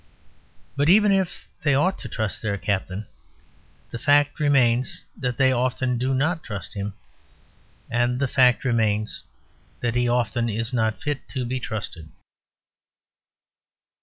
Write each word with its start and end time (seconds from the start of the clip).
But 0.75 0.89
even 0.89 1.11
if 1.11 1.47
they 1.61 1.75
ought 1.75 1.99
to 1.99 2.09
trust 2.09 2.41
their 2.41 2.57
captain, 2.57 3.05
the 3.91 3.99
fact 3.99 4.39
remains 4.39 5.05
that 5.15 5.37
they 5.37 5.51
often 5.51 5.99
do 5.99 6.11
not 6.15 6.43
trust 6.43 6.73
him; 6.73 6.95
and 7.87 8.19
the 8.19 8.27
fact 8.27 8.65
remains 8.65 9.21
that 9.81 9.93
he 9.93 10.09
often 10.09 10.49
is 10.49 10.73
not 10.73 10.99
fit 10.99 11.29
to 11.29 11.45
be 11.45 11.59
trusted. 11.59 12.09